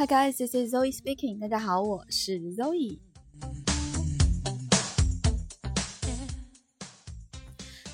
[0.00, 1.38] Hi guys, this is Zoe speaking.
[1.38, 2.98] 大家好，我是 Zoe。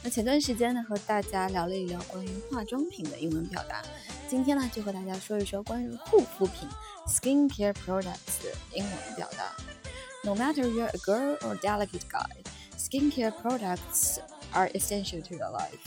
[0.04, 3.82] 那前段时间呢，和大家聊了一聊关于化妆品的英文表达。
[4.28, 6.68] 今天呢，就和大家说一说关于护肤品
[7.08, 9.56] （skincare products） 的英文表达。
[10.22, 12.30] No matter you're a girl or delicate guy,
[12.78, 14.18] skincare products
[14.52, 15.80] are essential to your life.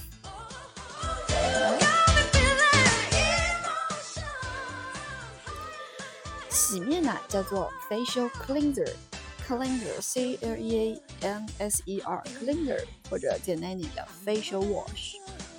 [6.70, 15.16] 洗面奶叫做 facial cleanser，cleanser，c l e a n s e r cleanser，或者简单一点叫 facial wash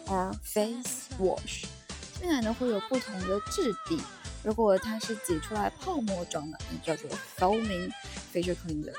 [0.06, 1.64] or face wash。
[2.14, 4.00] 洗面奶呢会有不同的质地，
[4.44, 7.90] 如果它是挤出来泡沫状的，那叫做 foaming
[8.32, 8.92] facial cleanser；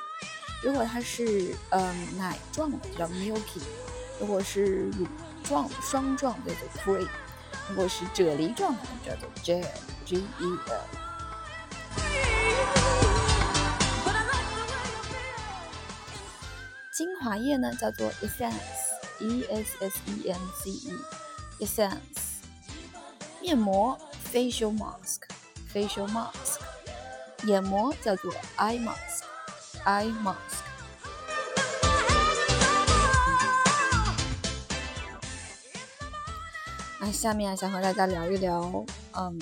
[0.62, 3.62] 如果它是嗯奶状的，叫 milky；
[4.20, 5.08] 如果是乳
[5.46, 7.08] 状、霜状的，叫做 cream；
[7.70, 11.01] 如果是啫喱状的，叫做 gel，g e l。
[16.92, 22.42] 精华液呢叫做 essence，e s s e n c e，essence。
[23.42, 23.98] 面膜
[24.32, 26.60] facial mask，facial mask。
[27.46, 30.36] 眼膜叫做 eye mask，eye mask。
[37.00, 39.40] 那下面想和大家聊一聊，嗯，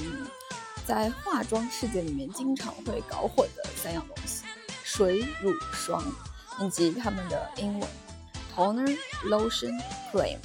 [0.89, 4.43] 在化妆世界里面经常会搞混的三样东西：
[4.83, 6.03] 水、乳、霜。
[6.61, 7.89] 以及它们的英文
[8.53, 9.71] toner、lotion、
[10.11, 10.37] cream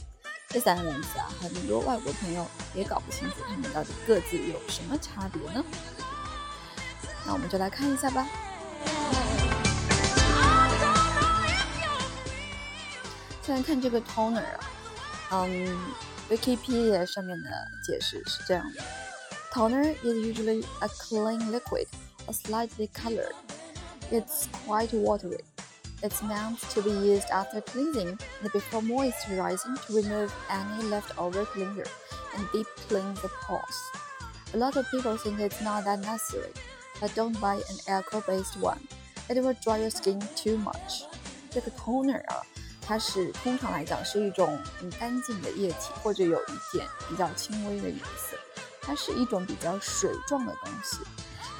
[0.46, 5.64] 这三个单词啊，很多外国朋友也搞不清楚它们到底各自有什么差别呢？
[7.26, 8.28] 那我们就来看一下吧。
[13.42, 14.60] 先来看这个 toner 啊，
[15.32, 15.76] 嗯
[16.30, 17.50] ，Wikipedia 上面的
[17.82, 18.84] 解释是这样的
[19.53, 21.87] ：toner is usually a clean liquid,
[22.27, 23.35] a slightly colored.
[24.11, 25.43] It's quite watery.
[26.01, 31.85] It's meant to be used after cleansing and before moisturizing to remove any leftover cleanser
[32.35, 33.77] and deep clean the pores.
[34.53, 36.53] A lot of people think it's not that necessary,
[37.01, 38.79] but don't buy an alcohol-based one.
[39.29, 41.03] It will dry your skin too much.
[41.51, 42.41] 这个 toner 啊，
[42.81, 48.32] 它是通常来讲是一种嗯干净的液体，或者有一点比较轻微的颜色。
[48.84, 50.98] 它是一种比较水状的东西。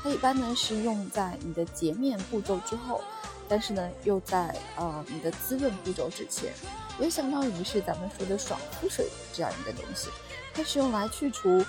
[0.03, 3.03] 它一般呢是用在你的洁面步骤之后。
[3.47, 6.51] 但是呢，又在呃你的滋润步骤之前，
[6.99, 10.09] 也相当于是咱们说的爽肤水这样一个东西，
[10.55, 11.63] 它是用来去除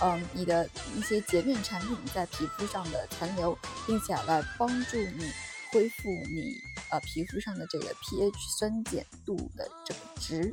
[0.00, 3.56] 嗯你的一些洁面产品在皮肤上的残留，
[3.86, 5.30] 并且来帮助你
[5.72, 6.52] 恢复你
[6.90, 10.52] 呃皮肤上的这个 pH 酸碱度的这个值。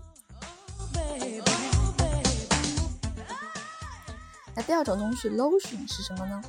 [4.56, 6.42] 那第二种东西 lotion 是什么呢？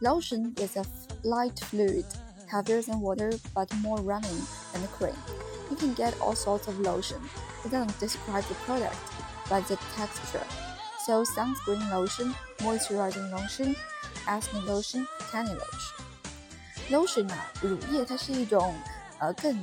[0.00, 0.84] Lotion is a
[1.22, 2.04] light fluid.
[2.48, 4.40] heavier than water but more running
[4.72, 5.16] than cream.
[5.70, 7.18] You can get all sorts of lotion.
[7.64, 8.96] It doesn't describe the product,
[9.48, 10.46] but the texture.
[11.04, 13.76] So sunscreen lotion, moisturizing lotion,
[14.26, 16.04] acne lotion, tanning lotion.
[16.90, 18.74] Lotion 啊，乳液它是一种
[19.18, 19.56] 呃更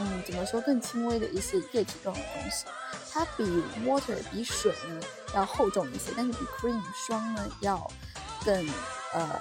[0.00, 2.64] 嗯怎么说更轻微的一些液体状的东西，
[3.10, 3.44] 它比
[3.84, 5.00] water 比水呢
[5.34, 7.90] 要厚重一些，但是比 cream 霜呢要
[8.44, 8.66] 更
[9.12, 9.40] 呃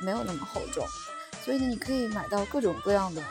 [0.00, 0.84] 没有那么厚重。
[1.44, 3.22] 所以呢，你可以买到各种各样的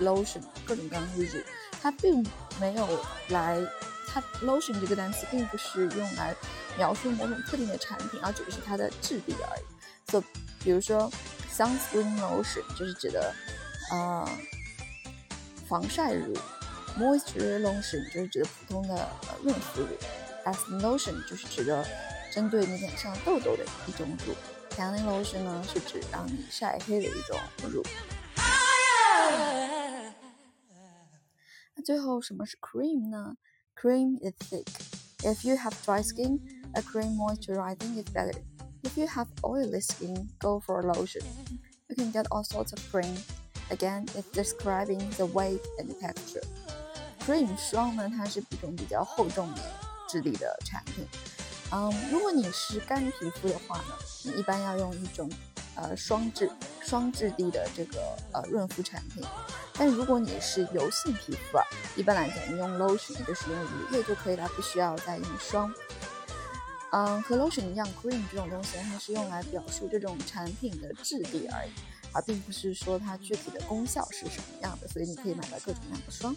[0.00, 1.42] lotion，各种各样的乳，
[1.80, 2.24] 它并
[2.60, 2.86] 没有
[3.28, 3.58] 来，
[4.06, 6.34] 它 lotion 这个单词并不是用来
[6.76, 9.62] 描述某种特定的产品，而只是它的质地而已。
[10.06, 10.20] 就
[10.62, 11.10] 比如说
[11.54, 13.34] sunscreen lotion 就是指的
[13.90, 14.28] 呃
[15.67, 16.33] 防晒乳，
[16.97, 19.89] moisture lotion 就是指的普通的呃润肤乳，
[20.45, 21.85] acne lotion 就是指的
[22.31, 24.33] 针对你脸上痘痘的一种乳。
[24.71, 27.37] tanning lotion 呢是指让你晒黑的一种
[27.69, 27.83] 乳。
[31.75, 33.35] 那最后什么是 cream 呢？
[33.75, 34.67] Cream is thick.
[35.21, 36.39] If you have dry skin,
[36.73, 38.39] a cream moisturizing is better.
[38.83, 41.23] If you have oily skin, go for a lotion.
[41.87, 43.15] You can get all sorts of cream.
[43.70, 46.44] Again, it's describing the weight and texture.
[47.24, 49.62] Cream 霜呢，它是一种比较厚重的
[50.08, 51.06] 质地的产品。
[51.72, 55.28] 嗯，如果你是干皮肤的话呢，你一般要用一种
[55.74, 56.50] 呃霜质
[56.82, 58.00] 霜质地的这个
[58.32, 59.24] 呃润肤产品。
[59.72, 61.64] 但如果你是油性皮肤啊，
[61.96, 65.72] 一般来讲你用 lotion 就是用乳液就可以了，不需要再用霜。
[66.92, 71.70] 嗯，和 lotion 一样，cream 这种东西它是用来表述这种产品的质地而已，
[72.14, 74.88] 而并不是说它具体的功效是什么样的。
[74.88, 76.34] 所以你可以买到各种各样的霜。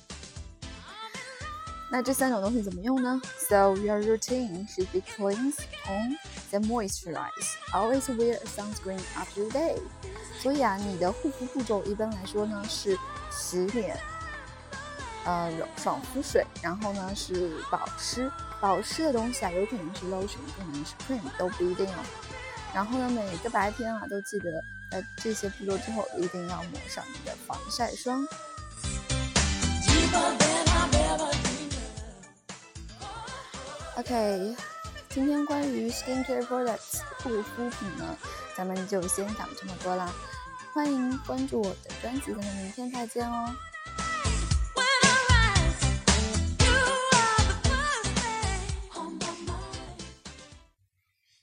[1.89, 6.17] 那这三种东西怎么用呢？So your routine should be cleanse, tone,
[6.51, 7.55] then moisturize.
[7.71, 9.77] Always wear a sunscreen after day.
[10.41, 12.99] 所以啊，你的护肤步骤一般来说呢是
[13.31, 13.97] 洗脸，
[15.23, 18.29] 呃，爽肤水，然后呢是保湿。
[18.59, 22.03] 保湿的东西啊，有可能是 lotion，可能是 cream，都不一定哦。
[22.73, 24.51] 然后呢，每个白天啊，都记得
[24.91, 28.27] 在这些步骤之后，一定要抹上你的防晒霜。
[33.95, 34.55] OK，
[35.09, 38.15] 今天关于 skincare products 护肤品呢，
[38.55, 40.13] 咱们就先讲这么多啦。
[40.73, 43.55] 欢迎关注我的专辑，咱们明天再见哦。